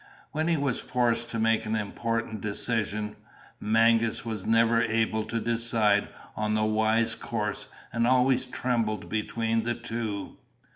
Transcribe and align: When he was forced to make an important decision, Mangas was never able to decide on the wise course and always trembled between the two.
When 0.31 0.47
he 0.47 0.57
was 0.57 0.79
forced 0.79 1.29
to 1.29 1.37
make 1.37 1.67
an 1.67 1.75
important 1.75 2.41
decision, 2.41 3.15
Mangas 3.59 4.25
was 4.25 4.47
never 4.47 4.81
able 4.81 5.25
to 5.25 5.39
decide 5.39 6.07
on 6.35 6.55
the 6.55 6.65
wise 6.65 7.13
course 7.13 7.67
and 7.93 8.07
always 8.07 8.47
trembled 8.47 9.09
between 9.09 9.61
the 9.61 9.75
two. 9.75 10.37